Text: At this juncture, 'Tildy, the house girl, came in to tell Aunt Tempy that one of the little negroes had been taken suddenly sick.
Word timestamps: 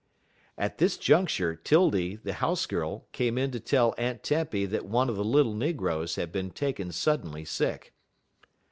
At 0.57 0.79
this 0.79 0.97
juncture, 0.97 1.53
'Tildy, 1.55 2.15
the 2.15 2.33
house 2.33 2.65
girl, 2.65 3.05
came 3.11 3.37
in 3.37 3.51
to 3.51 3.59
tell 3.59 3.93
Aunt 3.99 4.23
Tempy 4.23 4.65
that 4.65 4.87
one 4.87 5.09
of 5.11 5.15
the 5.15 5.23
little 5.23 5.53
negroes 5.53 6.15
had 6.15 6.31
been 6.31 6.49
taken 6.49 6.91
suddenly 6.91 7.45
sick. 7.45 7.93